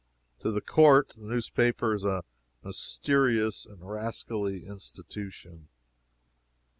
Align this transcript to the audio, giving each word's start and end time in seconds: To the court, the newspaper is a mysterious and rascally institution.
To 0.39 0.49
the 0.51 0.61
court, 0.61 1.09
the 1.09 1.21
newspaper 1.21 1.93
is 1.93 2.03
a 2.03 2.23
mysterious 2.63 3.67
and 3.67 3.87
rascally 3.87 4.65
institution. 4.65 5.67